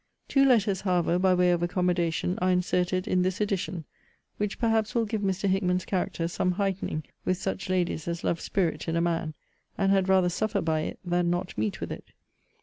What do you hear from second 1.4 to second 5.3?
of accommodation, are inserted in this edition, which perhaps will give